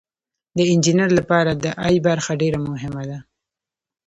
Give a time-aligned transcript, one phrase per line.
[0.57, 3.19] د انجینر لپاره د ای برخه ډیره مهمه ده.